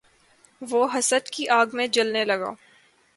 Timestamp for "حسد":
0.93-1.29